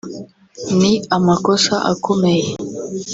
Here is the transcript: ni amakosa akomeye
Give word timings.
ni 0.77 0.91
amakosa 1.15 1.75
akomeye 1.91 2.47